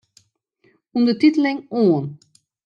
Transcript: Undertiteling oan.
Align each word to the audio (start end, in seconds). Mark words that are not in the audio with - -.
Undertiteling 0.97 1.61
oan. 1.79 2.05